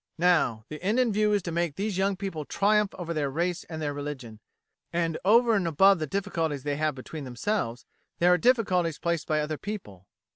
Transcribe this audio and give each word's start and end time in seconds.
Now, 0.17 0.65
the 0.67 0.81
end 0.81 0.99
in 0.99 1.13
view 1.13 1.31
is 1.31 1.43
to 1.43 1.51
make 1.51 1.75
these 1.75 1.95
young 1.99 2.15
people 2.15 2.43
triumph 2.43 2.95
over 2.95 3.13
their 3.13 3.29
race 3.29 3.65
and 3.65 3.79
their 3.79 3.93
religion; 3.93 4.39
and 4.91 5.19
over 5.23 5.53
and 5.53 5.67
above 5.67 5.99
the 5.99 6.07
difficulties 6.07 6.63
they 6.63 6.77
have 6.77 6.95
between 6.95 7.23
themselves, 7.23 7.85
there 8.17 8.33
are 8.33 8.37
difficulties 8.39 8.97
placed 8.97 9.27
by 9.27 9.41
other 9.41 9.59
people. 9.59 10.07